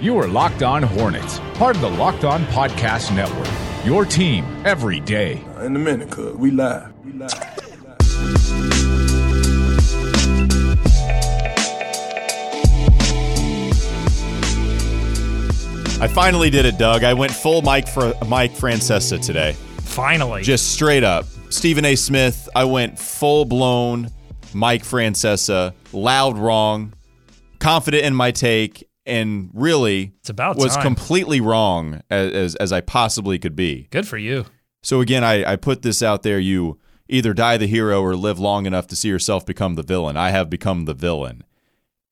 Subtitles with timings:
[0.00, 3.48] You are Locked On Hornets, part of the Locked On Podcast Network.
[3.84, 5.44] Your team every day.
[5.56, 6.92] Uh, in a minute, cuz we live.
[7.04, 7.32] We live.
[16.00, 17.02] I finally did it, Doug.
[17.02, 19.54] I went full Mike for Mike Francesa today.
[19.80, 20.44] Finally.
[20.44, 21.26] Just straight up.
[21.50, 21.96] Stephen A.
[21.96, 24.10] Smith, I went full blown
[24.54, 26.92] Mike Francesa, loud wrong,
[27.58, 30.82] confident in my take, and really It's about was time.
[30.82, 33.88] completely wrong as, as, as I possibly could be.
[33.90, 34.46] Good for you.
[34.82, 36.38] So again, I, I put this out there.
[36.38, 36.78] You
[37.08, 40.16] either die the hero or live long enough to see yourself become the villain.
[40.16, 41.42] I have become the villain.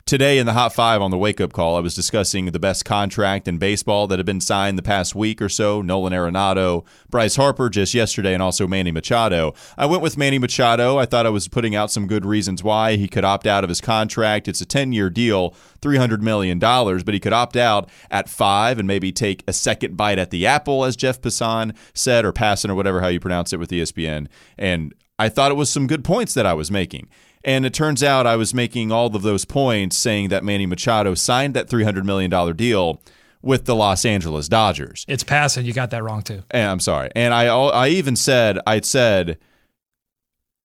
[0.07, 2.85] Today in the Hot Five on the wake up call, I was discussing the best
[2.85, 7.35] contract in baseball that had been signed the past week or so Nolan Arenado, Bryce
[7.35, 9.53] Harper just yesterday, and also Manny Machado.
[9.77, 10.97] I went with Manny Machado.
[10.97, 13.69] I thought I was putting out some good reasons why he could opt out of
[13.69, 14.47] his contract.
[14.47, 18.87] It's a 10 year deal, $300 million, but he could opt out at five and
[18.87, 22.77] maybe take a second bite at the apple, as Jeff Passan said, or Passan, or
[22.77, 24.29] whatever how you pronounce it with ESPN.
[24.57, 27.09] And I thought it was some good points that I was making.
[27.47, 31.15] And it turns out I was making all of those points saying that Manny Machado
[31.15, 33.01] signed that $300 million deal
[33.41, 35.05] with the Los Angeles Dodgers.
[35.07, 35.65] It's passing.
[35.65, 36.43] You got that wrong too.
[36.51, 37.11] And I'm sorry.
[37.15, 39.39] And I I even said I said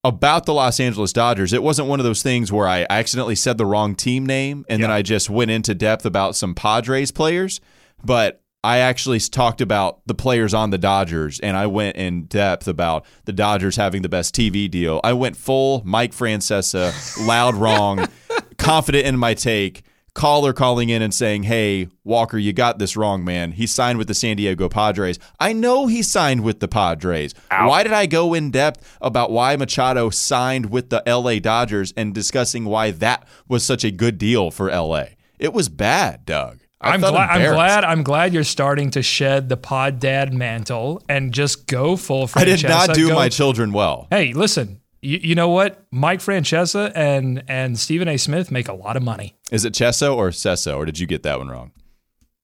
[0.03, 3.59] about the Los Angeles Dodgers, it wasn't one of those things where I accidentally said
[3.59, 7.61] the wrong team name and then I just went into depth about some Padres players,
[8.03, 12.67] but I actually talked about the players on the Dodgers and I went in depth
[12.67, 15.01] about the Dodgers having the best TV deal.
[15.03, 16.93] I went full Mike Francesa,
[17.25, 18.07] loud wrong,
[18.57, 19.83] confident in my take.
[20.13, 23.53] Caller calling in and saying, Hey, Walker, you got this wrong, man.
[23.53, 25.17] He signed with the San Diego Padres.
[25.39, 27.33] I know he signed with the Padres.
[27.49, 32.13] Why did I go in depth about why Machado signed with the LA Dodgers and
[32.13, 35.05] discussing why that was such a good deal for LA?
[35.39, 36.59] It was bad, Doug.
[36.81, 37.29] I I'm glad.
[37.29, 37.83] I'm glad.
[37.83, 42.29] I'm glad you're starting to shed the pod dad mantle and just go full.
[42.35, 44.07] I did not do Go- my children well.
[44.09, 44.81] Hey, listen.
[45.03, 45.85] You, you know what?
[45.91, 48.17] Mike Francesa and and Stephen A.
[48.17, 49.35] Smith make a lot of money.
[49.51, 51.71] Is it Chesso or Cesso, or did you get that one wrong?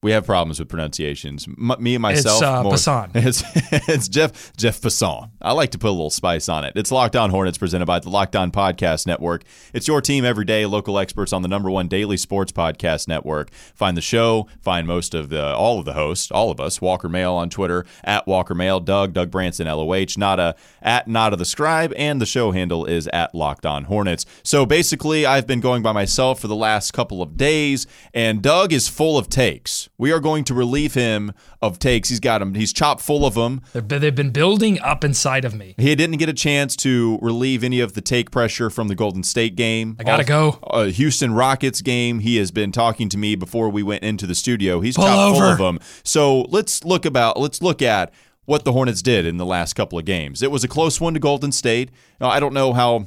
[0.08, 1.50] We have problems with pronunciations.
[1.50, 2.42] M- me and myself.
[2.42, 3.12] uh, more- Passan.
[3.28, 3.44] It's,
[3.90, 5.32] it's Jeff Jeff Passan.
[5.42, 6.72] I like to put a little spice on it.
[6.78, 9.44] It's Locked On Hornets presented by the Locked On Podcast Network.
[9.74, 10.66] It's your team every day.
[10.66, 13.52] Local experts on the number one daily sports podcast network.
[13.76, 14.48] Find the show.
[14.62, 16.80] Find most of the all of the hosts, all of us.
[16.80, 18.80] Walker Mail on Twitter at Walker Mail.
[18.80, 20.16] Doug Doug Branson LOH.
[20.18, 24.26] Nada at Nada the Scribe, and the show handle is at Locked On Hornets.
[24.42, 28.72] So basically, I've been going by myself for the last couple of days, and Doug
[28.72, 29.90] is full of takes.
[30.00, 31.32] We are going to relieve him
[31.62, 32.10] of takes.
[32.10, 32.54] He's got them.
[32.54, 33.62] He's chopped full of them.
[33.74, 35.74] They've been, building up inside of me.
[35.78, 39.24] He didn't get a chance to relieve any of the take pressure from the Golden
[39.24, 39.96] State game.
[40.00, 40.60] I gotta go.
[40.64, 42.20] Uh, Houston Rockets game.
[42.20, 44.82] He has been talking to me before we went into the studio.
[44.82, 45.80] He's Pull chopped full of them.
[46.04, 47.40] So let's look about.
[47.40, 48.14] Let's look at
[48.46, 50.42] what the Hornets did in the last couple of games.
[50.42, 51.92] It was a close one to Golden State.
[52.22, 53.06] Now, I don't know how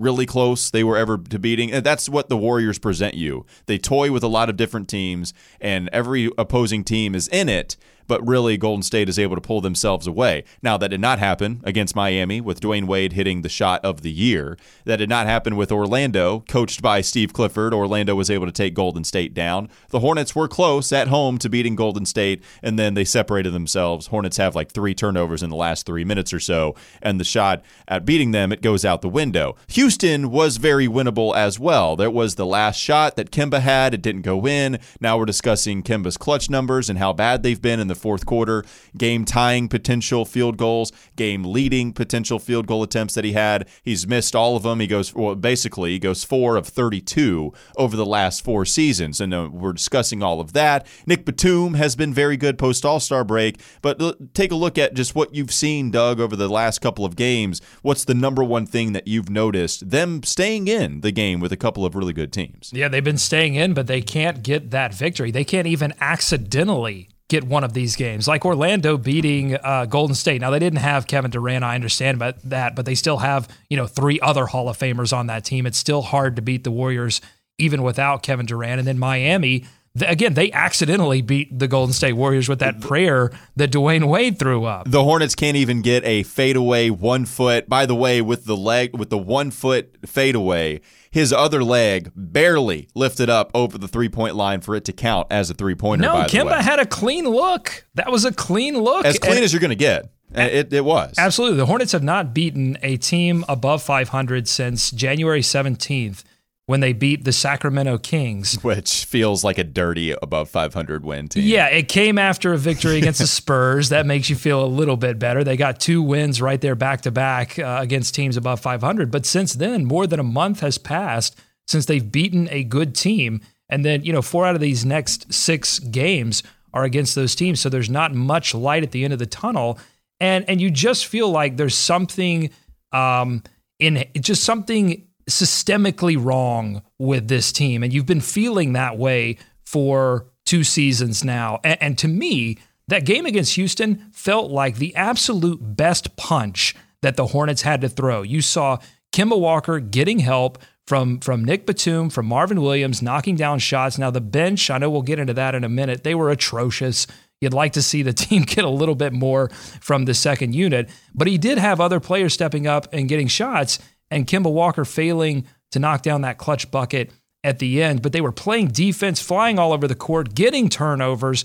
[0.00, 1.70] really close they were ever to beating.
[1.70, 3.44] And that's what the Warriors present you.
[3.66, 7.76] They toy with a lot of different teams, and every opposing team is in it.
[8.10, 10.42] But really, Golden State is able to pull themselves away.
[10.62, 14.10] Now, that did not happen against Miami with Dwyane Wade hitting the shot of the
[14.10, 14.58] year.
[14.84, 17.72] That did not happen with Orlando, coached by Steve Clifford.
[17.72, 19.68] Orlando was able to take Golden State down.
[19.90, 24.08] The Hornets were close at home to beating Golden State, and then they separated themselves.
[24.08, 27.62] Hornets have like three turnovers in the last three minutes or so, and the shot
[27.86, 29.54] at beating them, it goes out the window.
[29.68, 31.94] Houston was very winnable as well.
[31.94, 34.80] There was the last shot that Kemba had, it didn't go in.
[35.00, 38.64] Now we're discussing Kemba's clutch numbers and how bad they've been in the fourth quarter,
[38.96, 43.68] game tying potential field goals, game leading potential field goal attempts that he had.
[43.82, 44.80] He's missed all of them.
[44.80, 49.20] He goes, well, basically, he goes four of 32 over the last four seasons.
[49.20, 50.86] And uh, we're discussing all of that.
[51.06, 54.78] Nick Batum has been very good post All Star break, but l- take a look
[54.78, 57.60] at just what you've seen, Doug, over the last couple of games.
[57.82, 59.90] What's the number one thing that you've noticed?
[59.90, 62.70] Them staying in the game with a couple of really good teams.
[62.72, 65.30] Yeah, they've been staying in, but they can't get that victory.
[65.30, 70.42] They can't even accidentally get one of these games, like Orlando beating uh, Golden State.
[70.42, 73.78] Now they didn't have Kevin Durant, I understand about that, but they still have you
[73.78, 75.64] know three other Hall of Famers on that team.
[75.64, 77.22] It's still hard to beat the Warriors
[77.56, 78.80] even without Kevin Durant.
[78.80, 79.64] And then Miami,
[80.00, 84.64] again, they accidentally beat the Golden State Warriors with that prayer that Dwyane Wade threw
[84.64, 84.90] up.
[84.90, 87.68] The Hornets can't even get a fadeaway one foot.
[87.68, 90.80] By the way, with the leg with the one foot fadeaway,
[91.10, 95.26] his other leg barely lifted up over the three point line for it to count
[95.30, 96.02] as a three pointer.
[96.02, 97.84] No, by the Kemba had a clean look.
[97.94, 99.04] That was a clean look.
[99.04, 100.10] as clean And- as you're going to get.
[100.32, 101.14] And It, it was.
[101.18, 101.56] Absolutely.
[101.58, 106.22] The Hornets have not beaten a team above 500 since January 17th
[106.70, 108.54] when they beat the Sacramento Kings.
[108.62, 111.42] Which feels like a dirty above 500 win team.
[111.42, 113.88] Yeah, it came after a victory against the Spurs.
[113.88, 115.42] That makes you feel a little bit better.
[115.42, 119.10] They got two wins right there back to back uh, against teams above 500.
[119.10, 121.36] But since then, more than a month has passed
[121.66, 123.40] since they've beaten a good team.
[123.68, 127.58] And then, you know, four out of these next six games are against those teams.
[127.58, 129.76] So there's not much light at the end of the tunnel.
[130.20, 132.50] And and you just feel like there's something
[132.92, 133.42] um
[133.80, 137.82] in just something systemically wrong with this team.
[137.82, 141.60] And you've been feeling that way for two seasons now.
[141.62, 142.58] And, and, to me,
[142.88, 147.88] that game against Houston felt like the absolute best punch that the Hornets had to
[147.88, 148.22] throw.
[148.22, 148.78] You saw
[149.12, 153.96] Kemba Walker getting help from, from Nick Batum, from Marvin Williams, knocking down shots.
[153.96, 157.06] Now, the bench, I know we'll get into that in a minute, they were atrocious.
[157.40, 159.50] You'd like to see the team get a little bit more
[159.80, 163.78] from the second unit, but he did have other players stepping up and getting shots
[164.10, 167.12] and Kemba Walker failing to knock down that clutch bucket
[167.44, 168.02] at the end.
[168.02, 171.44] But they were playing defense, flying all over the court, getting turnovers.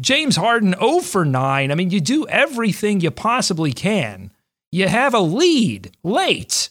[0.00, 1.70] James Harden 0 for 9.
[1.70, 4.30] I mean, you do everything you possibly can.
[4.70, 6.70] You have a lead late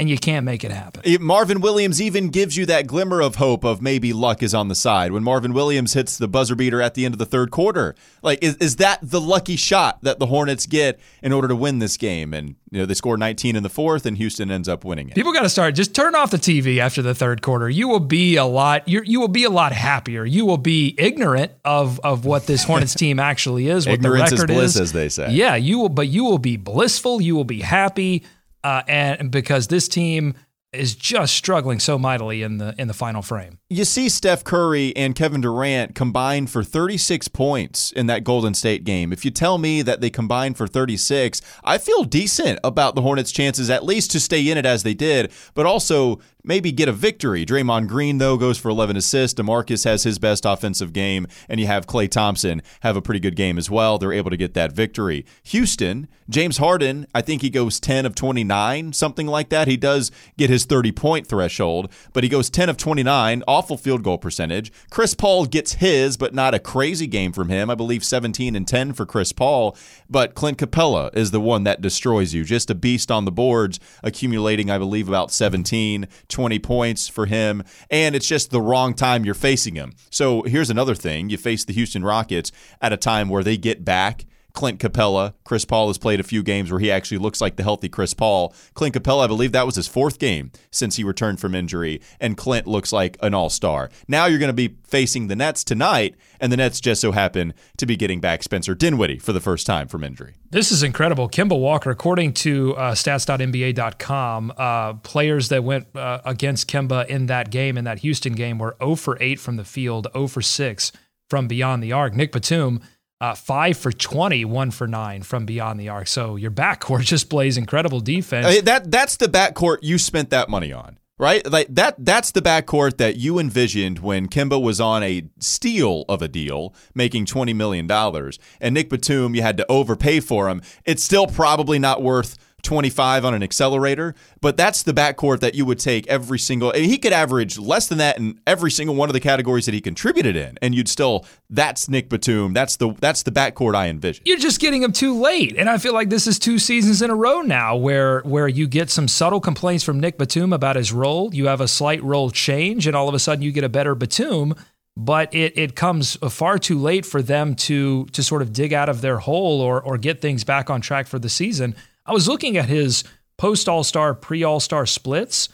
[0.00, 1.02] and you can't make it happen.
[1.22, 4.74] Marvin Williams even gives you that glimmer of hope of maybe luck is on the
[4.74, 7.94] side when Marvin Williams hits the buzzer beater at the end of the third quarter.
[8.22, 11.80] Like, is, is that the lucky shot that the Hornets get in order to win
[11.80, 12.32] this game?
[12.32, 15.14] And you know they score 19 in the fourth, and Houston ends up winning it.
[15.14, 15.74] People got to start.
[15.74, 17.68] Just turn off the TV after the third quarter.
[17.68, 18.88] You will be a lot.
[18.88, 20.24] You you will be a lot happier.
[20.24, 23.86] You will be ignorant of of what this Hornets team actually is.
[23.86, 24.80] What Ignorance the record is bliss, is.
[24.80, 25.32] as they say.
[25.32, 25.88] Yeah, you will.
[25.90, 27.20] But you will be blissful.
[27.20, 28.24] You will be happy
[28.64, 30.34] uh, and because this team
[30.72, 33.58] is just struggling so mightily in the in the final frame.
[33.68, 38.84] You see Steph Curry and Kevin Durant combined for 36 points in that Golden State
[38.84, 39.12] game.
[39.12, 43.32] If you tell me that they combined for 36, I feel decent about the Hornets'
[43.32, 46.92] chances at least to stay in it as they did, but also maybe get a
[46.92, 47.44] victory.
[47.44, 49.40] Draymond Green, though, goes for 11 assists.
[49.40, 53.36] DeMarcus has his best offensive game, and you have Klay Thompson have a pretty good
[53.36, 53.98] game as well.
[53.98, 55.24] They're able to get that victory.
[55.44, 59.66] Houston, James Harden, I think he goes 10 of 29, something like that.
[59.66, 64.02] He does get his 30 point threshold, but he goes 10 of 29, awful field
[64.04, 64.72] goal percentage.
[64.90, 67.68] Chris Paul gets his, but not a crazy game from him.
[67.68, 69.76] I believe 17 and 10 for Chris Paul,
[70.08, 72.44] but Clint Capela is the one that destroys you.
[72.44, 76.06] Just a beast on the boards, accumulating, I believe, about 17.
[76.30, 79.92] 20 points for him, and it's just the wrong time you're facing him.
[80.10, 83.84] So here's another thing you face the Houston Rockets at a time where they get
[83.84, 85.34] back Clint Capela.
[85.44, 88.14] Chris Paul has played a few games where he actually looks like the healthy Chris
[88.14, 88.54] Paul.
[88.74, 92.36] Clint Capela, I believe that was his fourth game since he returned from injury, and
[92.36, 93.90] Clint looks like an all star.
[94.08, 97.54] Now you're going to be facing the Nets tonight, and the Nets just so happen
[97.76, 100.34] to be getting back Spencer Dinwiddie for the first time from injury.
[100.50, 101.28] This is incredible.
[101.28, 107.50] Kemba Walker, according to uh, stats.nba.com, uh, players that went uh, against Kemba in that
[107.50, 110.92] game, in that Houston game, were 0 for 8 from the field, 0 for 6
[111.28, 112.14] from beyond the arc.
[112.14, 112.80] Nick Batum,
[113.20, 116.08] uh, five for 20, one for nine from beyond the arc.
[116.08, 118.46] So your backcourt just plays incredible defense.
[118.46, 121.48] I mean, that that's the backcourt you spent that money on, right?
[121.50, 126.22] Like that that's the backcourt that you envisioned when Kemba was on a steal of
[126.22, 130.62] a deal, making twenty million dollars, and Nick Batum you had to overpay for him.
[130.84, 135.64] It's still probably not worth 25 on an accelerator, but that's the backcourt that you
[135.64, 136.72] would take every single.
[136.72, 139.80] He could average less than that in every single one of the categories that he
[139.80, 141.24] contributed in, and you'd still.
[141.52, 142.52] That's Nick Batum.
[142.52, 144.22] That's the that's the backcourt I envision.
[144.24, 147.10] You're just getting him too late, and I feel like this is two seasons in
[147.10, 150.92] a row now where where you get some subtle complaints from Nick Batum about his
[150.92, 151.34] role.
[151.34, 153.94] You have a slight role change, and all of a sudden you get a better
[153.94, 154.54] Batum
[154.96, 158.88] but it, it comes far too late for them to to sort of dig out
[158.88, 161.74] of their hole or or get things back on track for the season.
[162.06, 163.04] I was looking at his
[163.36, 165.48] post All Star, pre All Star splits.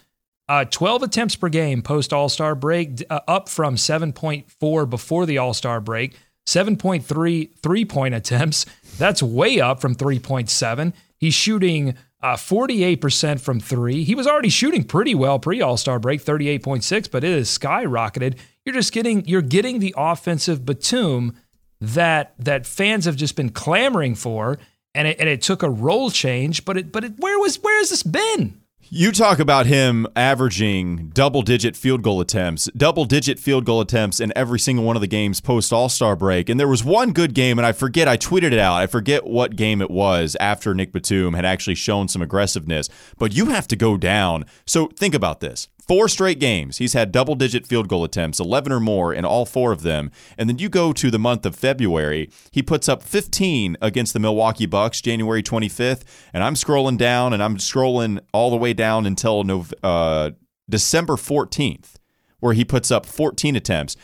[0.49, 5.39] Uh, 12 attempts per game post All Star break, uh, up from 7.4 before the
[5.39, 6.17] All Star break.
[6.47, 8.67] 7.3 three point attempts.
[8.99, 10.93] That's way up from 3.7.
[11.19, 14.05] He's shooting uh, 48% from three.
[14.05, 18.37] He was already shooting pretty well pre All Star break, 38.6, but it has skyrocketed.
[18.65, 21.37] You're just getting you're getting the offensive Batum
[21.81, 24.59] that that fans have just been clamoring for
[24.97, 26.65] and it, and it took a role change.
[26.65, 28.61] But it, but it, where was where has this been?
[28.89, 34.21] You talk about him averaging double digit field goal attempts, double digit field goal attempts
[34.21, 36.49] in every single one of the games post All Star break.
[36.49, 38.77] And there was one good game, and I forget, I tweeted it out.
[38.77, 42.89] I forget what game it was after Nick Batum had actually shown some aggressiveness.
[43.19, 44.45] But you have to go down.
[44.67, 46.79] So think about this four straight games.
[46.79, 50.11] He's had double digit field goal attempts, 11 or more in all four of them.
[50.37, 54.21] And then you go to the month of February, he puts up 15 against the
[54.21, 56.03] Milwaukee Bucks, January 25th.
[56.33, 59.45] And I'm scrolling down and I'm scrolling all the way down until
[59.83, 60.31] uh,
[60.69, 61.95] December 14th,
[62.41, 63.97] where he puts up 14 attempts.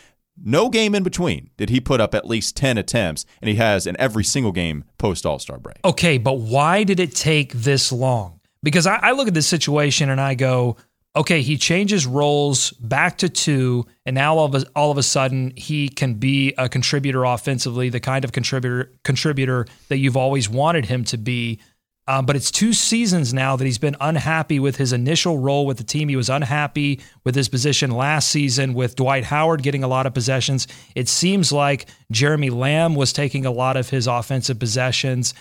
[0.42, 3.86] No game in between did he put up at least 10 attempts, and he has
[3.86, 5.78] in every single game post All Star break.
[5.84, 8.40] Okay, but why did it take this long?
[8.62, 10.76] Because I, I look at this situation and I go,
[11.14, 15.02] okay, he changes roles back to two, and now all of a, all of a
[15.02, 20.48] sudden he can be a contributor offensively, the kind of contributor contributor that you've always
[20.48, 21.60] wanted him to be.
[22.08, 25.76] Um, but it's two seasons now that he's been unhappy with his initial role with
[25.76, 26.08] the team.
[26.08, 30.12] He was unhappy with his position last season with Dwight Howard getting a lot of
[30.12, 30.66] possessions.
[30.96, 35.32] It seems like Jeremy Lamb was taking a lot of his offensive possessions.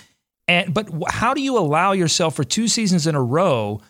[0.47, 3.81] And but how do you allow yourself for two seasons in a row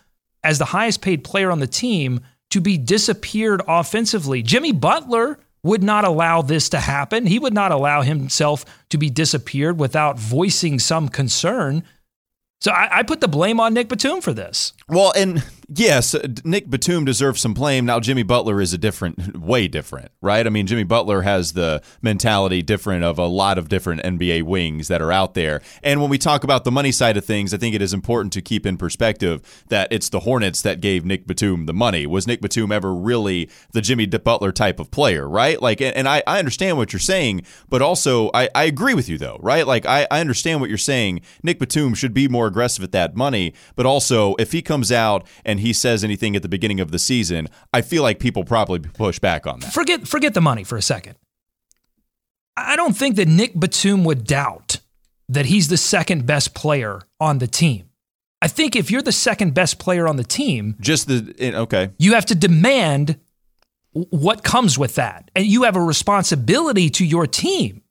[0.44, 4.42] as the highest paid player on the team to be disappeared offensively?
[4.42, 7.26] Jimmy Butler would not allow this to happen.
[7.26, 11.84] He would not allow himself to be disappeared without voicing some concern.
[12.62, 14.74] So I, I, put the blame on Nick Batum for this.
[14.88, 15.44] Well, and
[15.74, 17.86] yes, uh, Nick Batum deserves some blame.
[17.86, 20.46] Now, Jimmy Butler is a different, way different, right?
[20.46, 24.88] I mean, Jimmy Butler has the mentality different of a lot of different NBA wings
[24.90, 25.62] that are out there.
[25.84, 28.34] And when we talk about the money side of things, I think it is important
[28.34, 32.06] to keep in perspective that it's the Hornets that gave Nick Batum the money.
[32.06, 35.62] Was Nick Batum ever really the Jimmy Butler type of player, right?
[35.62, 39.18] Like, and I, I understand what you're saying, but also I, I agree with you,
[39.18, 39.66] though, right?
[39.66, 41.22] Like, I, I understand what you're saying.
[41.44, 43.54] Nick Batum should be more aggressive at that money.
[43.76, 47.00] But also, if he comes out and he says anything at the beginning of the
[47.00, 49.74] season, I feel like people probably push back on that.
[49.74, 51.16] Forget forget the money for a second.
[52.58, 54.80] I don't think that Nick Batum would doubt
[55.30, 57.90] that he's the second best player on the team.
[58.42, 62.16] I think if you're the second best player on the team, just the okay, you
[62.16, 63.20] have to demand
[63.94, 65.30] what comes with that.
[65.36, 67.84] And you have a responsibility to your team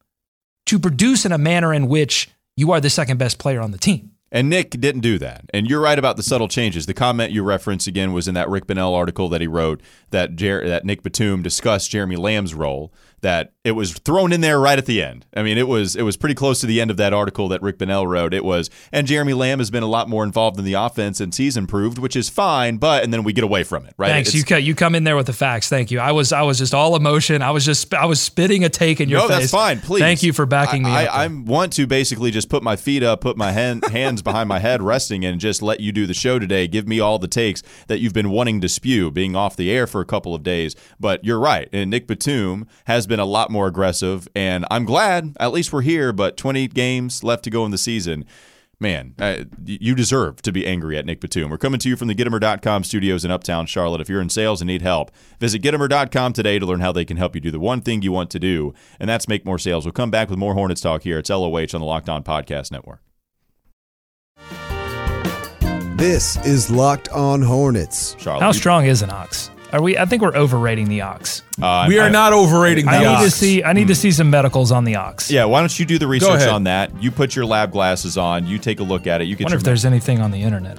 [0.66, 3.78] to produce in a manner in which you are the second best player on the
[3.78, 4.12] team.
[4.32, 5.44] And Nick didn't do that.
[5.52, 6.86] And you're right about the subtle changes.
[6.86, 10.36] The comment you referenced again was in that Rick Bonnell article that he wrote that
[10.36, 14.78] Jer- that Nick Batum discussed Jeremy Lamb's role that it was thrown in there right
[14.78, 15.26] at the end.
[15.34, 17.60] I mean, it was it was pretty close to the end of that article that
[17.62, 18.32] Rick Bonnell wrote.
[18.32, 21.34] It was, and Jeremy Lamb has been a lot more involved in the offense and
[21.34, 22.78] he's improved, which is fine.
[22.78, 24.08] But and then we get away from it, right?
[24.08, 24.34] Thanks.
[24.34, 25.68] It's, you you come in there with the facts.
[25.68, 26.00] Thank you.
[26.00, 27.42] I was I was just all emotion.
[27.42, 29.38] I was just I was spitting a take in your no, face.
[29.38, 29.80] that's fine.
[29.80, 30.00] Please.
[30.00, 30.90] Thank you for backing me.
[30.90, 34.22] I, I, I want to basically just put my feet up, put my hand, hands
[34.22, 36.66] behind my head, resting, and just let you do the show today.
[36.66, 39.86] Give me all the takes that you've been wanting to spew, being off the air
[39.86, 40.74] for a couple of days.
[40.98, 45.36] But you're right, and Nick Batum has been a lot more aggressive and I'm glad
[45.38, 46.12] at least we're here.
[46.12, 48.24] But 20 games left to go in the season.
[48.82, 51.50] Man, uh, you deserve to be angry at Nick Batum.
[51.50, 54.00] We're coming to you from the Gitomer.com studios in Uptown Charlotte.
[54.00, 57.18] If you're in sales and need help, visit Gitomer.com today to learn how they can
[57.18, 59.84] help you do the one thing you want to do, and that's make more sales.
[59.84, 61.18] We'll come back with more Hornets talk here.
[61.18, 63.02] It's LOH on the Locked On Podcast Network.
[65.98, 68.16] This is Locked On Hornets.
[68.18, 69.50] Charlotte, how strong is an ox?
[69.72, 69.96] Are we?
[69.96, 71.42] I think we're overrating the ox.
[71.60, 73.20] Uh, we are I, not overrating the I ox.
[73.20, 73.62] need to see.
[73.64, 75.30] I need to see some medicals on the ox.
[75.30, 76.90] Yeah, why don't you do the research on that?
[77.02, 78.46] You put your lab glasses on.
[78.46, 79.24] You take a look at it.
[79.24, 79.44] You get.
[79.44, 80.78] Wonder if there's anything on the internet.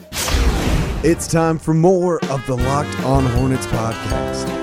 [1.03, 4.60] It's time for more of the Locked On Hornets podcast.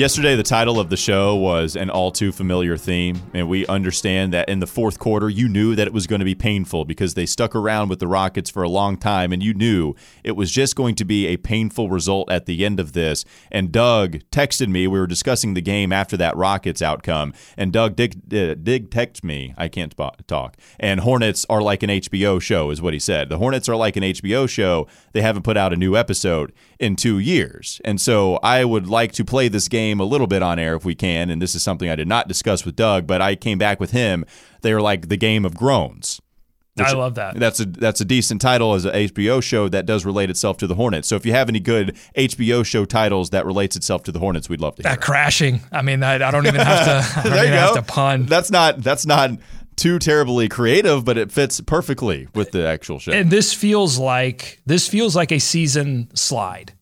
[0.00, 4.32] Yesterday, the title of the show was an all too familiar theme, and we understand
[4.32, 7.12] that in the fourth quarter, you knew that it was going to be painful because
[7.12, 10.50] they stuck around with the Rockets for a long time, and you knew it was
[10.50, 13.26] just going to be a painful result at the end of this.
[13.50, 14.86] And Doug texted me.
[14.86, 19.22] We were discussing the game after that Rockets outcome, and Doug did, uh, did text
[19.22, 19.52] me.
[19.58, 19.94] I can't
[20.26, 20.56] talk.
[20.78, 23.28] And Hornets are like an HBO show, is what he said.
[23.28, 24.86] The Hornets are like an HBO show.
[25.12, 29.12] They haven't put out a new episode in two years, and so I would like
[29.12, 31.30] to play this game a little bit on air if we can.
[31.30, 33.90] And this is something I did not discuss with Doug, but I came back with
[33.90, 34.24] him.
[34.60, 36.20] They are like the game of groans.
[36.78, 37.38] I love that.
[37.38, 40.66] That's a that's a decent title as an HBO show that does relate itself to
[40.66, 41.08] the Hornets.
[41.08, 44.48] So if you have any good HBO show titles that relates itself to the Hornets,
[44.48, 44.82] we'd love to.
[44.82, 45.60] Hear that crashing.
[45.72, 47.22] I mean, I, I don't even have to.
[47.28, 47.56] there you go.
[47.56, 48.26] Have to pun.
[48.26, 48.82] That's not.
[48.82, 49.32] That's not
[49.76, 53.12] too terribly creative, but it fits perfectly with the actual show.
[53.12, 56.74] And this feels like this feels like a season slide.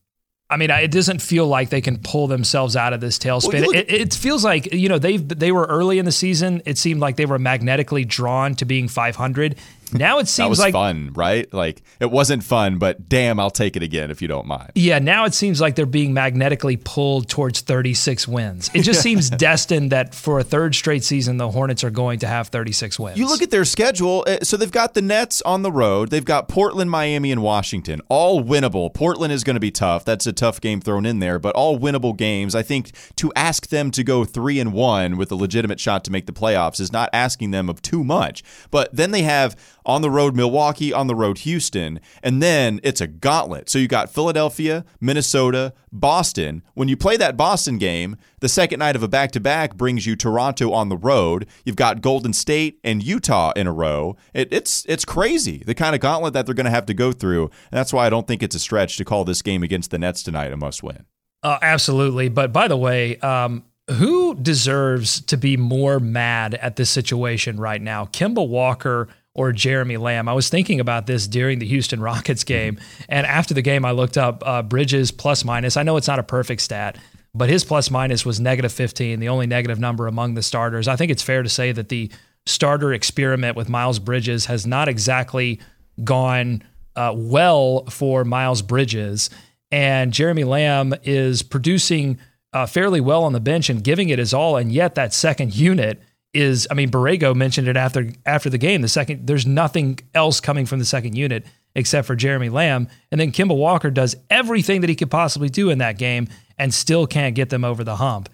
[0.51, 3.61] I mean, it doesn't feel like they can pull themselves out of this tailspin.
[3.61, 6.63] Well, it, it, feels like you know they they were early in the season.
[6.65, 9.57] It seemed like they were magnetically drawn to being 500,
[9.93, 11.53] Now it seems That was like fun, right?
[11.53, 14.73] Like it wasn't fun, but damn, I'll take it again if you don't mind.
[14.75, 18.71] Yeah, now it seems like they're being magnetically pulled towards 36 wins.
[18.75, 22.27] It just seems destined that for a third straight season, the Hornets are going to
[22.27, 23.19] have 36 wins.
[23.19, 24.25] You look at their schedule.
[24.27, 26.11] uh, So they've got the Nets on the road.
[26.11, 28.01] They've got Portland, Miami, and Washington.
[28.09, 28.93] All winnable.
[28.93, 30.05] Portland is going to be tough.
[30.05, 32.55] That's a tough game thrown in there, but all winnable games.
[32.55, 36.11] I think to ask them to go three and one with a legitimate shot to
[36.13, 38.43] make the playoffs is not asking them of too much.
[38.71, 39.57] But then they have
[39.89, 43.71] on the road Milwaukee, on the road Houston, and then it's a gauntlet.
[43.71, 46.63] So you got Philadelphia, Minnesota, Boston.
[46.75, 50.07] When you play that Boston game, the second night of a back to back brings
[50.07, 51.47] you Toronto on the road.
[51.65, 54.17] You've got Golden State and Utah in a row.
[54.35, 57.11] It, it's it's crazy the kind of gauntlet that they're going to have to go
[57.11, 57.45] through.
[57.45, 59.99] And that's why I don't think it's a stretch to call this game against the
[59.99, 61.07] Nets tonight a must win.
[61.43, 62.29] Uh, absolutely.
[62.29, 67.81] But by the way, um, who deserves to be more mad at this situation right
[67.81, 68.05] now?
[68.07, 70.29] Kemba Walker or Jeremy Lamb?
[70.29, 72.79] I was thinking about this during the Houston Rockets game.
[73.09, 75.77] And after the game, I looked up uh, Bridges plus minus.
[75.77, 76.99] I know it's not a perfect stat,
[77.35, 80.89] but his plus minus was negative 15, the only negative number among the starters.
[80.89, 82.11] I think it's fair to say that the
[82.47, 85.61] starter experiment with Miles Bridges has not exactly
[86.03, 86.65] gone
[86.97, 89.31] uh, well for Miles Bridges.
[89.71, 92.19] And Jeremy Lamb is producing
[92.53, 94.57] uh, fairly well on the bench and giving it his all.
[94.57, 96.03] And yet that second unit
[96.35, 98.83] is, I mean, Borrego mentioned it after after the game.
[98.83, 102.89] The second, there's nothing else coming from the second unit except for Jeremy Lamb.
[103.11, 106.75] And then Kemba Walker does everything that he could possibly do in that game and
[106.75, 108.29] still can't get them over the hump.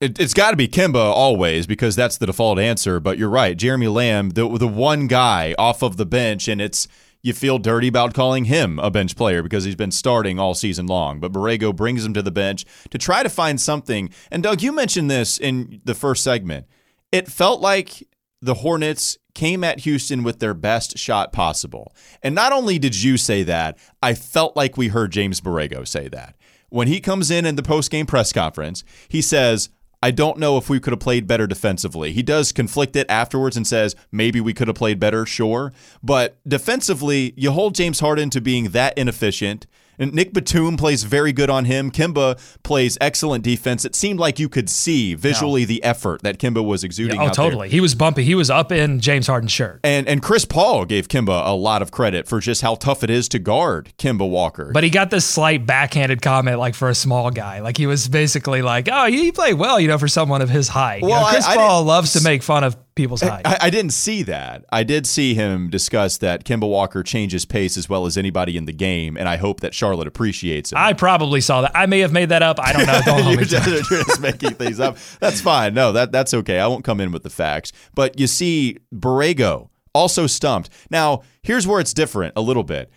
[0.00, 3.00] It, it's got to be Kemba always because that's the default answer.
[3.00, 6.88] But you're right, Jeremy Lamb, the the one guy off of the bench, and it's
[7.22, 10.86] you feel dirty about calling him a bench player because he's been starting all season
[10.86, 11.20] long.
[11.20, 14.10] But Borrego brings him to the bench to try to find something.
[14.30, 16.66] And Doug, you mentioned this in the first segment.
[17.14, 18.02] It felt like
[18.42, 21.94] the Hornets came at Houston with their best shot possible.
[22.24, 26.08] And not only did you say that, I felt like we heard James Borrego say
[26.08, 26.34] that.
[26.70, 29.68] When he comes in in the post-game press conference, he says,
[30.02, 32.12] I don't know if we could have played better defensively.
[32.12, 35.72] He does conflict it afterwards and says maybe we could have played better, sure.
[36.02, 39.68] But defensively, you hold James Harden to being that inefficient.
[39.98, 41.90] And Nick Batum plays very good on him.
[41.90, 43.84] Kemba plays excellent defense.
[43.84, 47.18] It seemed like you could see visually the effort that Kemba was exuding.
[47.20, 47.44] Oh, out there.
[47.44, 47.68] totally.
[47.68, 48.24] He was bumpy.
[48.24, 49.80] He was up in James Harden's shirt.
[49.84, 53.10] And and Chris Paul gave Kemba a lot of credit for just how tough it
[53.10, 54.70] is to guard Kemba Walker.
[54.72, 57.60] But he got this slight backhanded comment, like for a small guy.
[57.60, 60.68] Like he was basically like, "Oh, you play well, you know, for someone of his
[60.68, 63.42] height." You know, Well, I- Chris I Paul loves to make fun of people's height.
[63.44, 64.64] I, I didn't see that.
[64.70, 68.64] I did see him discuss that Kemba Walker changes pace as well as anybody in
[68.64, 70.78] the game, and I hope that Charlotte appreciates it.
[70.78, 71.72] I probably saw that.
[71.74, 72.58] I may have made that up.
[72.60, 73.00] I don't know.
[73.04, 74.96] Don't You're me just, you're just making things up.
[75.20, 75.74] That's fine.
[75.74, 76.60] No, that that's okay.
[76.60, 77.72] I won't come in with the facts.
[77.94, 80.70] But you see, Borrego also stumped.
[80.90, 82.90] Now, here's where it's different a little bit.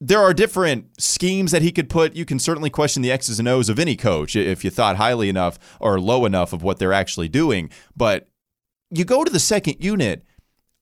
[0.00, 2.14] There are different schemes that he could put.
[2.14, 5.28] You can certainly question the X's and O's of any coach if you thought highly
[5.28, 7.70] enough or low enough of what they're actually doing.
[7.96, 8.28] But
[8.94, 10.24] you go to the second unit.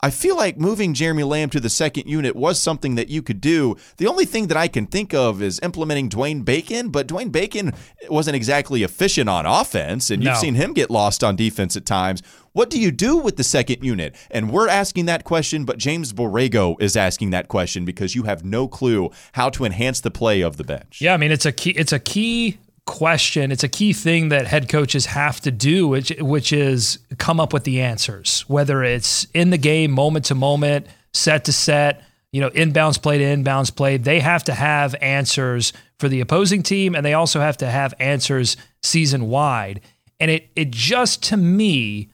[0.04, 3.40] I feel like moving Jeremy Lamb to the second unit was something that you could
[3.40, 3.76] do.
[3.98, 7.72] The only thing that I can think of is implementing Dwayne Bacon, but Dwayne Bacon
[8.10, 10.40] wasn't exactly efficient on offense, and you've No.
[10.40, 12.20] seen him get lost on defense at times.
[12.52, 14.16] What do you do with the second unit?
[14.28, 18.44] And we're asking that question, but James Borrego is asking that question because you have
[18.44, 21.00] no clue how to enhance the play of the bench.
[21.00, 23.52] Yeah, I mean it's a key it's a key question.
[23.52, 27.52] It's a key thing that head coaches have to do, which which is come up
[27.52, 28.44] with the answers.
[28.48, 33.18] Whether it's in the game, moment to moment, set to set, you know, inbounds play
[33.18, 37.40] to inbounds play, they have to have answers for the opposing team, and they also
[37.40, 39.80] have to have answers season wide.
[40.18, 42.10] And it it just to me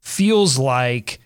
[0.00, 1.20] feels like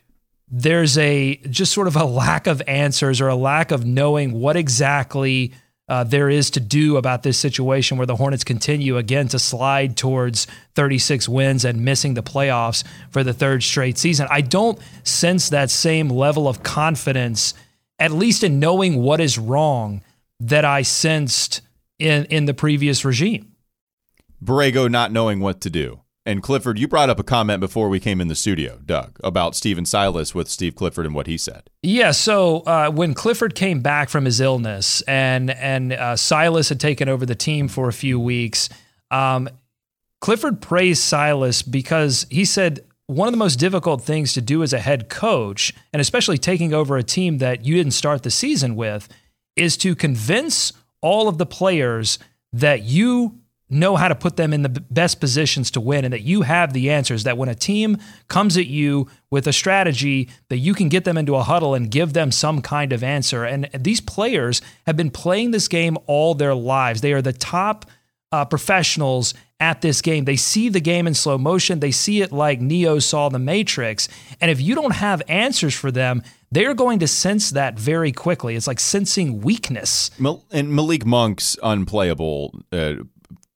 [0.48, 4.56] there's a just sort of a lack of answers or a lack of knowing what
[4.56, 5.52] exactly
[5.88, 9.96] uh, there is to do about this situation where the Hornets continue again to slide
[9.96, 14.26] towards 36 wins and missing the playoffs for the third straight season.
[14.30, 17.52] I don't sense that same level of confidence,
[17.98, 20.02] at least in knowing what is wrong,
[20.40, 21.60] that I sensed
[21.98, 23.52] in in the previous regime.
[24.42, 26.00] Borrego not knowing what to do.
[26.26, 29.54] And Clifford, you brought up a comment before we came in the studio, Doug, about
[29.54, 31.68] Stephen Silas with Steve Clifford and what he said.
[31.82, 36.80] Yeah, so uh, when Clifford came back from his illness and and uh, Silas had
[36.80, 38.70] taken over the team for a few weeks,
[39.10, 39.50] um,
[40.22, 44.72] Clifford praised Silas because he said one of the most difficult things to do as
[44.72, 48.76] a head coach, and especially taking over a team that you didn't start the season
[48.76, 49.08] with,
[49.56, 52.18] is to convince all of the players
[52.50, 56.22] that you know how to put them in the best positions to win and that
[56.22, 57.96] you have the answers that when a team
[58.28, 61.90] comes at you with a strategy that you can get them into a huddle and
[61.90, 63.44] give them some kind of answer.
[63.44, 67.00] And these players have been playing this game all their lives.
[67.00, 67.86] They are the top
[68.30, 70.24] uh, professionals at this game.
[70.24, 71.80] They see the game in slow motion.
[71.80, 74.08] They see it like neo saw the matrix.
[74.40, 76.22] And if you don't have answers for them
[76.54, 78.54] they're going to sense that very quickly.
[78.54, 80.12] It's like sensing weakness.
[80.20, 82.60] Mal- and Malik Monk's unplayable.
[82.70, 82.94] Uh,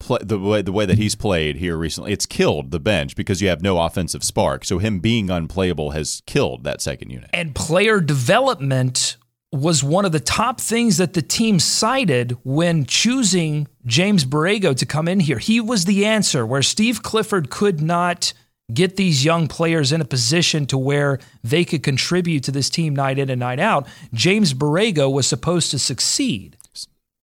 [0.08, 3.40] play, the way the way that he's played here recently, it's killed the bench because
[3.40, 4.64] you have no offensive spark.
[4.64, 7.30] So him being unplayable has killed that second unit.
[7.32, 9.16] and player development
[9.50, 14.84] was one of the top things that the team cited when choosing James Borrego to
[14.84, 15.38] come in here.
[15.38, 18.34] He was the answer where Steve Clifford could not
[18.74, 22.94] get these young players in a position to where they could contribute to this team
[22.94, 23.86] night in and night out.
[24.12, 26.57] James Borrego was supposed to succeed.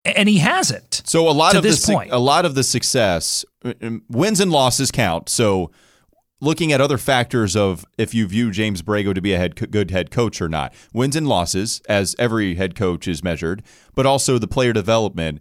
[0.04, 1.02] And he hasn't.
[1.06, 2.12] So a lot of this the, point.
[2.12, 5.28] a lot of the success, uh, um, wins and losses count.
[5.28, 5.70] So
[6.40, 9.90] looking at other factors of if you view James Borrego to be a head good
[9.90, 13.62] head coach or not, wins and losses, as every head coach is measured,
[13.94, 15.40] but also the player development.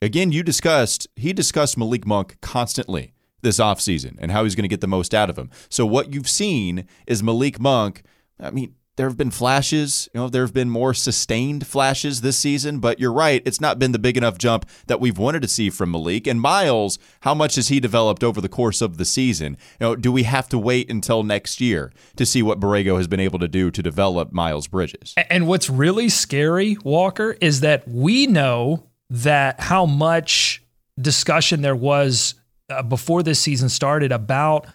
[0.00, 4.68] Again, you discussed he discussed Malik Monk constantly this offseason and how he's going to
[4.68, 5.50] get the most out of him.
[5.68, 8.02] So what you've seen is Malik Monk.
[8.40, 12.36] I mean, there have been flashes, you know, there have been more sustained flashes this
[12.36, 15.48] season, but you're right, it's not been the big enough jump that we've wanted to
[15.48, 16.26] see from Malik.
[16.26, 19.56] And Miles, how much has he developed over the course of the season?
[19.80, 23.08] You know, do we have to wait until next year to see what Borrego has
[23.08, 25.14] been able to do to develop Miles Bridges?
[25.30, 30.62] And what's really scary, Walker, is that we know that how much
[31.00, 32.34] discussion there was
[32.68, 34.66] uh, before this season started about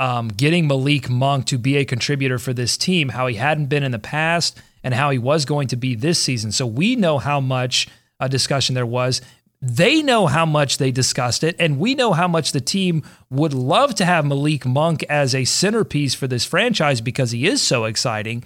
[0.00, 3.82] um, getting Malik Monk to be a contributor for this team, how he hadn't been
[3.82, 6.52] in the past, and how he was going to be this season.
[6.52, 7.86] So we know how much
[8.18, 9.20] uh, discussion there was.
[9.60, 13.52] They know how much they discussed it, and we know how much the team would
[13.52, 17.84] love to have Malik Monk as a centerpiece for this franchise because he is so
[17.84, 18.42] exciting.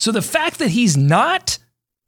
[0.00, 1.57] So the fact that he's not,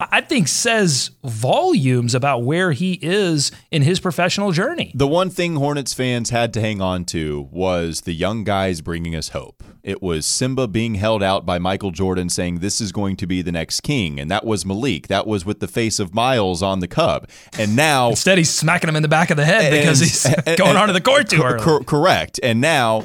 [0.01, 4.93] I think, says volumes about where he is in his professional journey.
[4.95, 9.15] The one thing Hornets fans had to hang on to was the young guys bringing
[9.15, 9.63] us hope.
[9.83, 13.41] It was Simba being held out by Michael Jordan saying this is going to be
[13.43, 15.09] the next king, and that was Malik.
[15.09, 17.29] That was with the face of Miles on the Cub.
[17.59, 20.25] And now Instead, he's smacking him in the back of the head because And- he's
[20.47, 21.63] and- going and- onto the court too early.
[21.63, 22.39] cor- correct.
[22.43, 23.05] And now,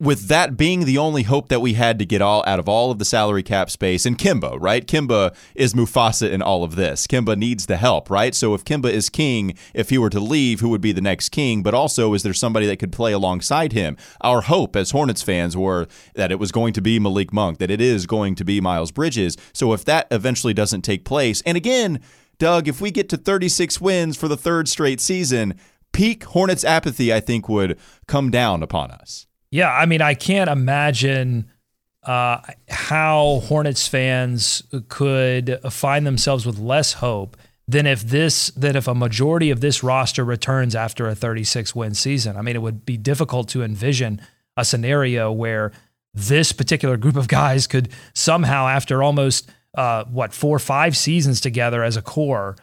[0.00, 2.90] with that being the only hope that we had to get all out of all
[2.90, 4.86] of the salary cap space, and Kemba, right?
[4.86, 7.06] Kemba is Mufasa in all of this.
[7.06, 8.34] Kemba needs the help, right?
[8.34, 11.28] So if Kemba is king, if he were to leave, who would be the next
[11.28, 11.62] king?
[11.62, 13.98] But also, is there somebody that could play alongside him?
[14.22, 17.70] Our hope as Hornets fans were that it was going to be Malik Monk, that
[17.70, 19.36] it is going to be Miles Bridges.
[19.52, 22.00] So if that eventually doesn't take place, and again,
[22.38, 25.60] Doug, if we get to 36 wins for the third straight season,
[25.92, 29.26] peak Hornets apathy, I think, would come down upon us.
[29.50, 31.50] Yeah, I mean, I can't imagine
[32.02, 37.36] uh, how Hornets fans could find themselves with less hope
[37.66, 41.94] than if this than if a majority of this roster returns after a 36 win
[41.94, 42.36] season.
[42.36, 44.20] I mean, it would be difficult to envision
[44.56, 45.72] a scenario where
[46.12, 51.40] this particular group of guys could somehow, after almost uh, what four or five seasons
[51.40, 52.56] together as a core,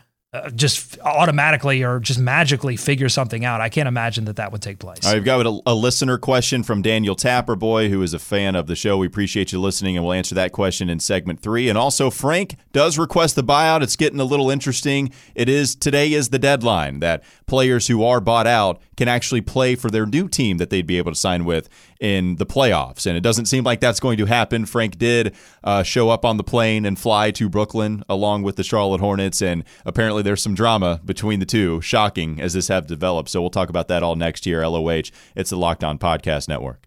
[0.56, 3.62] just automatically or just magically figure something out.
[3.62, 5.00] I can't imagine that that would take place.
[5.12, 8.76] We've got a, a listener question from Daniel Tapperboy, who is a fan of the
[8.76, 8.97] show.
[8.97, 11.69] We appreciate you listening, and we'll answer that question in segment three.
[11.69, 13.82] And also, Frank does request the buyout.
[13.82, 15.12] It's getting a little interesting.
[15.36, 19.76] It is today is the deadline that players who are bought out can actually play
[19.76, 21.69] for their new team that they'd be able to sign with
[22.00, 23.06] in the playoffs.
[23.06, 24.65] And it doesn't seem like that's going to happen.
[24.65, 28.63] Frank did uh, show up on the plane and fly to Brooklyn along with the
[28.63, 31.80] Charlotte Hornets, and apparently there's some drama between the two.
[31.80, 33.30] Shocking as this have developed.
[33.30, 34.68] So we'll talk about that all next year.
[34.68, 35.04] LOH.
[35.36, 36.86] It's the Locked On Podcast Network.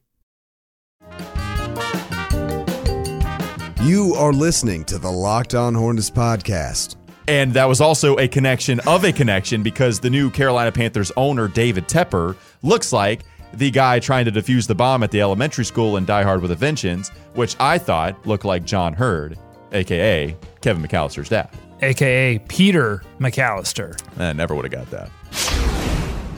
[3.83, 6.97] You are listening to the Locked On Hornets podcast.
[7.29, 11.49] And that was also a connection of a connection because the new Carolina Panthers owner,
[11.49, 13.23] David Tepper, looks like
[13.55, 16.51] the guy trying to defuse the bomb at the elementary school in Die Hard with
[16.51, 19.39] a Vengeance, which I thought looked like John Heard,
[19.73, 21.49] aka Kevin McCallister's dad.
[21.83, 24.01] AKA Peter McCallister.
[24.19, 25.11] I never would have got that.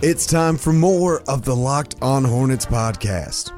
[0.02, 3.52] It's time for more of the Locked On Hornets podcast.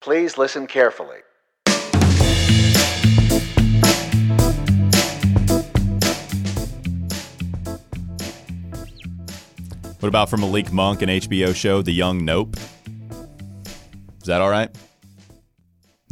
[0.00, 1.18] Please listen carefully.
[10.00, 12.58] What about from Malik Monk and HBO show The Young Nope?
[14.20, 14.68] Is that all right?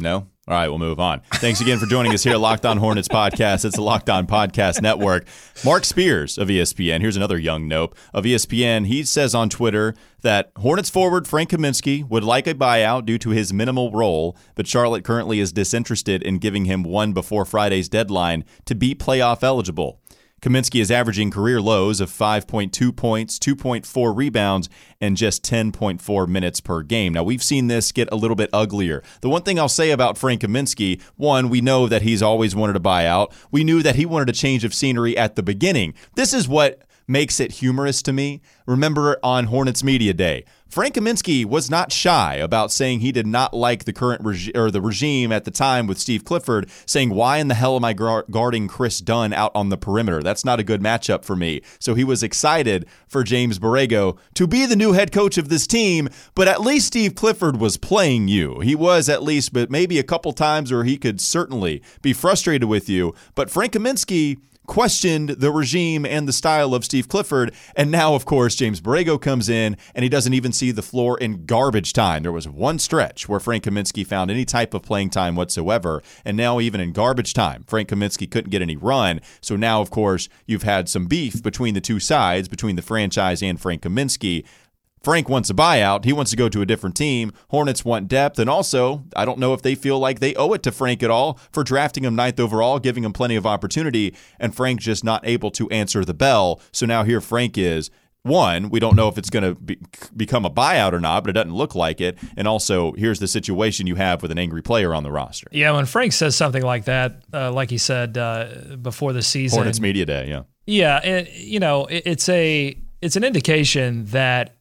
[0.03, 0.27] No?
[0.45, 1.21] All right, we'll move on.
[1.35, 3.63] Thanks again for joining us here Locked On Hornets podcast.
[3.63, 5.25] It's the Locked On Podcast Network.
[5.63, 8.87] Marc Spears of ESPN, here's another young nope of ESPN.
[8.87, 13.29] He says on Twitter that Hornets forward Frank Kaminsky would like a buyout due to
[13.29, 18.43] his minimal role, but Charlotte currently is disinterested in giving him one before Friday's deadline
[18.65, 20.01] to be playoff eligible.
[20.43, 26.83] Kaminsky is averaging career lows of 5.2 points, 2.4 rebounds, and just 10.4 minutes per
[26.83, 27.13] game.
[27.13, 29.03] Now, we've seen this get a little bit uglier.
[29.21, 32.75] The one thing I'll say about Frank Kaminsky, one, we know that he's always wanted
[32.75, 33.31] a buyout.
[33.51, 35.93] We knew that he wanted a change of scenery at the beginning.
[36.15, 38.41] This is what makes it humorous to me.
[38.65, 43.53] Remember on Hornets Media Day, Frank Kaminsky was not shy about saying he did not
[43.53, 47.47] like the current or the regime at the time with Steve Clifford, saying, "Why in
[47.47, 50.23] the hell am I gar- guarding Kris Dunn out on the perimeter?
[50.23, 54.47] That's not a good matchup for me." So he was excited for James Borrego to
[54.47, 58.27] be the new head coach of this team, but at least Steve Clifford was playing
[58.27, 58.59] you.
[58.61, 62.67] He was at least, but maybe a couple times where he could certainly be frustrated
[62.67, 63.13] with you.
[63.35, 67.53] But Frank Kaminsky questioned the regime and the style of Steve Clifford.
[67.75, 71.17] And now, of course, James Borrego comes in and he doesn't even see the floor
[71.17, 72.23] in garbage time.
[72.23, 76.01] There was one stretch where Frank Kaminsky found any type of playing time whatsoever.
[76.25, 79.21] And now, even in garbage time, Frank Kaminsky couldn't get any run.
[79.41, 83.43] So now, of course, you've had some beef between the two sides, between the franchise
[83.43, 84.45] and Frank Kaminsky.
[85.03, 86.05] Frank wants a buyout.
[86.05, 87.33] He wants to go to a different team.
[87.49, 88.39] Hornets want depth.
[88.39, 91.11] And also, I don't know if they feel like they owe it to Frank at
[91.11, 95.25] all for drafting him ninth overall, giving him plenty of opportunity, and Frank just not
[95.27, 96.61] able to answer the bell.
[96.71, 97.89] So now here Frank is.
[98.25, 99.77] One, we don't know if it's going to be,
[100.15, 102.17] become a buyout or not, but it doesn't look like it.
[102.37, 105.47] And also, here's the situation you have with an angry player on the roster.
[105.51, 109.57] Yeah, when Frank says something like that, uh, like he said uh, before the season,
[109.57, 110.43] Hornets Media Day, yeah.
[110.65, 114.55] Yeah, it, you know, it, it's a it's an indication that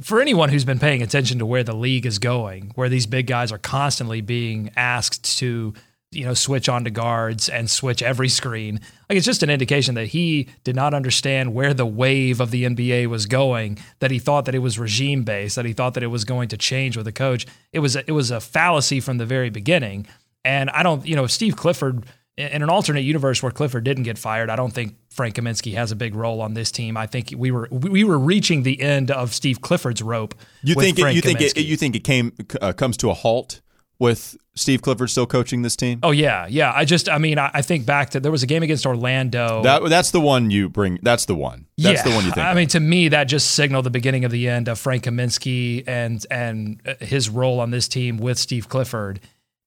[0.00, 3.26] for anyone who's been paying attention to where the league is going, where these big
[3.26, 5.74] guys are constantly being asked to,
[6.10, 10.08] you know, switch onto guards and switch every screen, like it's just an indication that
[10.08, 14.44] he did not understand where the wave of the NBA was going, that he thought
[14.44, 17.06] that it was regime based, that he thought that it was going to change with
[17.06, 17.46] the coach.
[17.72, 20.06] It was a, it was a fallacy from the very beginning.
[20.44, 22.04] And I don't, you know, Steve Clifford
[22.36, 25.92] in an alternate universe where Clifford didn't get fired, I don't think Frank Kaminsky has
[25.92, 26.96] a big role on this team.
[26.96, 30.34] I think we were we were reaching the end of Steve Clifford's rope.
[30.62, 33.60] You think it, you think it, you think it came uh, comes to a halt
[33.98, 36.00] with Steve Clifford still coaching this team?
[36.02, 36.72] Oh yeah, yeah.
[36.74, 39.62] I just, I mean, I, I think back to there was a game against Orlando.
[39.62, 40.98] That that's the one you bring.
[41.02, 41.66] That's the one.
[41.78, 42.44] That's yeah, the one you think.
[42.44, 42.56] I of.
[42.56, 46.24] mean, to me, that just signaled the beginning of the end of Frank Kaminsky and
[46.30, 49.20] and uh, his role on this team with Steve Clifford.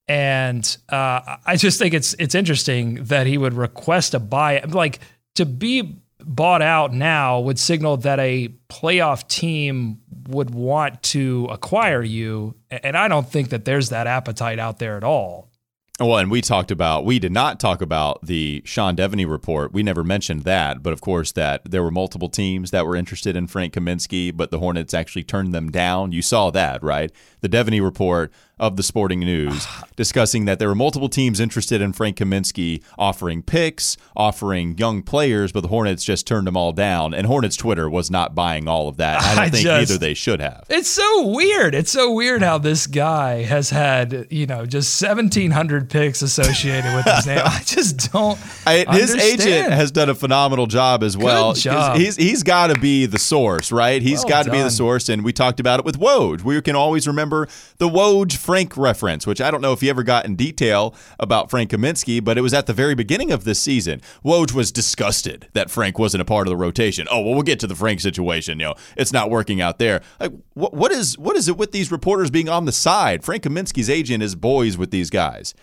[0.07, 4.61] And uh, I just think it's it's interesting that he would request a buy.
[4.61, 4.99] Like
[5.35, 12.03] to be bought out now would signal that a playoff team would want to acquire
[12.03, 15.49] you, and I don't think that there's that appetite out there at all.
[15.97, 19.71] Well, and we talked about, we did not talk about the Sean Deveney report.
[19.71, 20.83] We never mentioned that.
[20.83, 24.51] But of course, that there were multiple teams that were interested in Frank Kaminsky, but
[24.51, 26.11] the Hornets actually turned them down.
[26.11, 27.13] You saw that, right?
[27.39, 31.93] The Deveney report of the Sporting News discussing that there were multiple teams interested in
[31.93, 37.13] Frank Kaminsky offering picks, offering young players, but the Hornets just turned them all down.
[37.13, 39.21] And Hornets Twitter was not buying all of that.
[39.21, 40.65] I don't I think just- either they should have.
[40.69, 41.75] It's so weird.
[41.75, 47.05] It's so weird how this guy has had, you know, just 1,700 picks associated with
[47.05, 47.39] his name.
[47.45, 48.39] I just don't.
[48.65, 51.53] I, his agent has done a phenomenal job as well.
[51.53, 51.97] job.
[51.97, 54.01] He's he's got to be the source, right?
[54.01, 56.41] He's Well got to be the source, and we talked about it with Woj.
[56.43, 60.03] We can always remember the Woj Frank reference, which I don't know if he ever
[60.03, 63.59] got in detail about Frank Kaminsky, but it was at the very beginning of this
[63.59, 64.01] season.
[64.23, 67.07] Woj was disgusted that Frank wasn't a part of the rotation.
[67.09, 68.59] Oh well, we'll get to the Frank situation.
[68.59, 70.03] You know, it's not working out there.
[70.19, 73.23] Like, what what is what is it with these reporters being on the side?
[73.23, 75.55] Frank Kaminsky's agent is boys with these guys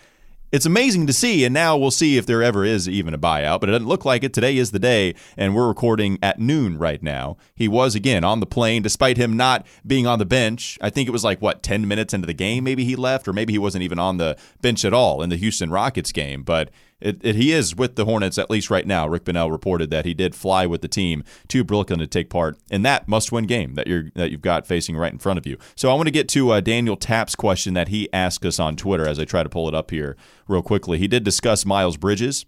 [0.53, 3.59] it's amazing to see, and now we'll see if there ever is even a buyout,
[3.59, 4.33] but it doesn't look like it.
[4.33, 7.37] Today is the day, and we're recording at noon right now.
[7.55, 10.77] He was, again, on the plane, despite him not being on the bench.
[10.79, 13.33] I think it was like, what, 10 minutes into the game, maybe he left, or
[13.33, 16.69] maybe he wasn't even on the bench at all in the Houston Rockets game, but
[17.03, 19.07] it, it, he is with the Hornets, at least right now.
[19.07, 22.57] Rick Bonnell reported that he did fly with the team to Brooklyn to take part
[22.71, 25.57] in that must-win game that you're that you've got facing right in front of you.
[25.75, 28.75] So I want to get to uh, Daniel Tapp's question that he asked us on
[28.75, 30.15] Twitter as I try to pull it up here
[30.47, 30.97] real quickly.
[30.97, 32.45] He did discuss Miles Bridges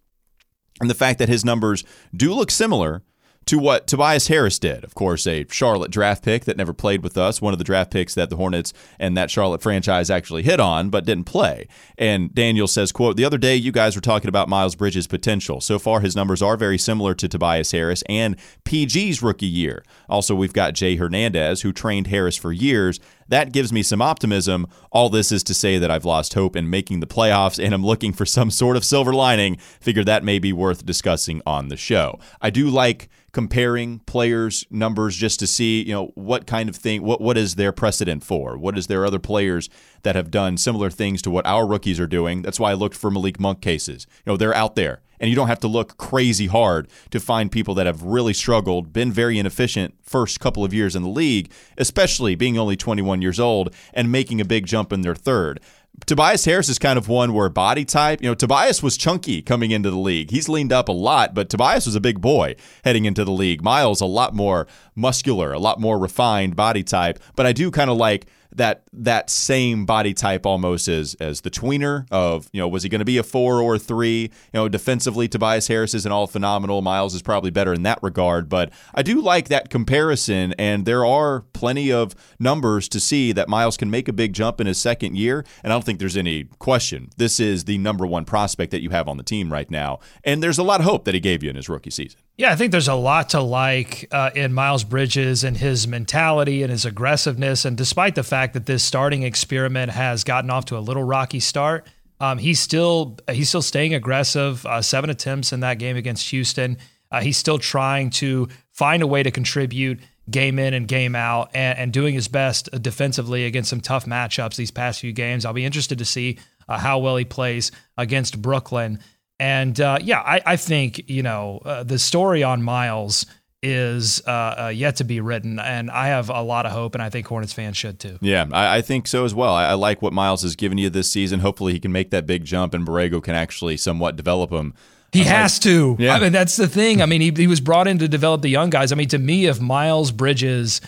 [0.80, 1.84] and the fact that his numbers
[2.16, 3.04] do look similar
[3.46, 4.84] to what Tobias Harris did.
[4.84, 7.92] Of course, a Charlotte draft pick that never played with us, one of the draft
[7.92, 11.68] picks that the Hornets and that Charlotte franchise actually hit on but didn't play.
[11.98, 15.62] And Daniel says, quote, "The other day you guys were talking about Miles Bridges' potential.
[15.62, 19.84] So far his numbers are very similar to Tobias Harris and PG's rookie year.
[20.10, 23.00] Also, we've got Jay Hernandez who trained Harris for years.
[23.28, 24.68] That gives me some optimism.
[24.92, 27.86] All this is to say that I've lost hope in making the playoffs and I'm
[27.86, 29.58] looking for some sort of silver lining.
[29.58, 32.20] Figure that may be worth discussing on the show.
[32.42, 37.04] I do like comparing players' numbers just to see, you know, what kind of thing,
[37.04, 38.58] what what is their precedent for?
[38.58, 39.70] What is there other players
[40.04, 42.44] that have done similar things to what our rookies are doing?
[42.44, 44.08] That's why I looked for Malik Monk cases.
[44.26, 45.02] You know, they're out there.
[45.20, 48.94] And you don't have to look crazy hard to find people that have really struggled,
[48.94, 53.40] been very inefficient first couple of years in the league, especially being only 21 years
[53.40, 55.60] old and making a big jump in their third.
[56.06, 59.72] Tobias Harris is kind of one where body type, you know, Tobias was chunky coming
[59.72, 60.30] into the league.
[60.30, 63.64] He's leaned up a lot, but Tobias was a big boy heading into the league.
[63.64, 67.20] Miles, a lot more muscular, a lot more refined body type.
[67.36, 71.52] But I do kind of like that that same body type almost as as the
[71.52, 74.22] tweener of you know was he going to be a four or a three?
[74.22, 76.82] You know defensively Tobias Harris isn't all phenomenal.
[76.82, 81.06] Miles is probably better in that regard but I do like that comparison and there
[81.06, 84.80] are plenty of numbers to see that Miles can make a big jump in his
[84.80, 87.10] second year and I don't think there's any question.
[87.18, 90.42] This is the number one prospect that you have on the team right now and
[90.42, 92.20] there's a lot of hope that he gave you in his rookie season.
[92.38, 96.64] Yeah, I think there's a lot to like uh, in Miles Bridges and his mentality
[96.64, 97.64] and his aggressiveness.
[97.64, 101.40] And despite the fact that this starting experiment has gotten off to a little rocky
[101.40, 101.88] start,
[102.20, 104.66] um, he's still he's still staying aggressive.
[104.66, 106.78] Uh, seven attempts in that game against Houston.
[107.12, 111.52] Uh, he's still trying to find a way to contribute game in and game out,
[111.54, 115.46] and, and doing his best defensively against some tough matchups these past few games.
[115.46, 119.00] I'll be interested to see uh, how well he plays against Brooklyn.
[119.40, 123.26] And uh, yeah, I, I, think you know uh, the story on Miles
[123.66, 124.32] is uh,
[124.66, 127.26] uh, yet to be written, and I have a lot of hope, and I think
[127.26, 128.20] Hornets fans should too.
[128.22, 129.54] Yeah, I, I think so as well.
[129.54, 131.40] I, I, like what Miles has given you this season.
[131.40, 134.76] Hopefully, he can make that big jump, and Borrego can actually somewhat develop him.
[135.12, 135.96] He I'm has like, to.
[135.98, 136.14] Yeah.
[136.14, 137.02] I mean, that's the thing.
[137.02, 138.92] I mean, he, he was brought in to develop the young guys.
[138.92, 140.80] I mean, to me, if Miles Bridges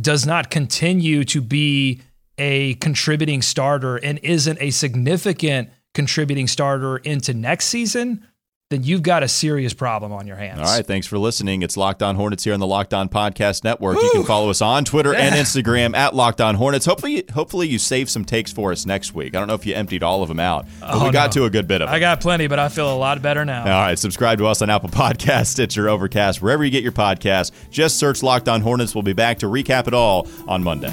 [0.00, 2.00] does not continue to be
[2.38, 8.26] a contributing starter and isn't a significant contributing starter into next season,
[8.72, 10.60] then you've got a serious problem on your hands.
[10.60, 10.86] All right.
[10.86, 11.62] Thanks for listening.
[11.62, 13.96] It's Locked On Hornets here on the Locked On Podcast Network.
[13.96, 14.02] Woo!
[14.02, 15.20] You can follow us on Twitter yeah.
[15.20, 16.86] and Instagram at Locked On Hornets.
[16.86, 19.36] Hopefully, hopefully you save some takes for us next week.
[19.36, 21.42] I don't know if you emptied all of them out, but oh, we got no.
[21.42, 21.94] to a good bit of them.
[21.94, 23.62] I got plenty, but I feel a lot better now.
[23.62, 23.98] All right.
[23.98, 27.52] Subscribe to us on Apple Podcasts, Stitcher, Overcast, wherever you get your podcasts.
[27.70, 28.94] Just search Locked On Hornets.
[28.94, 30.92] We'll be back to recap it all on Monday.